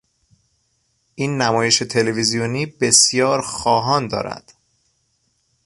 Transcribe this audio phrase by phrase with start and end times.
[1.15, 4.53] این نمایش تلویزیونی بسیار خواهان دارد.